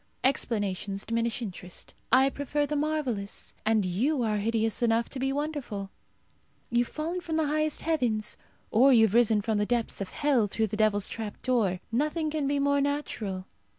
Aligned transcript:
Explanations 0.23 1.05
diminish 1.05 1.43
interest. 1.43 1.93
I 2.11 2.31
prefer 2.31 2.65
the 2.65 2.75
marvellous, 2.75 3.53
and 3.67 3.85
you 3.85 4.23
are 4.23 4.37
hideous 4.37 4.81
enough 4.81 5.09
to 5.09 5.19
be 5.19 5.31
wonderful. 5.31 5.91
You 6.71 6.85
have 6.85 6.91
fallen 6.91 7.21
from 7.21 7.35
the 7.35 7.45
highest 7.45 7.83
heavens, 7.83 8.35
or 8.71 8.91
you 8.91 9.05
have 9.05 9.13
risen 9.13 9.41
from 9.43 9.59
the 9.59 9.65
depths 9.67 10.01
of 10.01 10.09
hell 10.09 10.47
through 10.47 10.65
the 10.73 10.75
devil's 10.77 11.07
trap 11.07 11.43
door. 11.43 11.81
Nothing 11.91 12.31
can 12.31 12.47
be 12.47 12.57
more 12.57 12.81
natural. 12.81 13.45